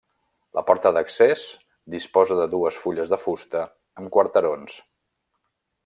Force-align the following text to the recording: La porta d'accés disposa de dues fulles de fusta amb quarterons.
La 0.59 0.61
porta 0.69 0.91
d'accés 0.95 1.43
disposa 1.95 2.39
de 2.41 2.47
dues 2.55 2.81
fulles 2.87 3.13
de 3.13 3.21
fusta 3.27 3.65
amb 4.03 4.15
quarterons. 4.17 4.81